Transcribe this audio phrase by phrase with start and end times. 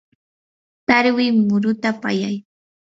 [0.87, 2.37] tarwi muruta pallay.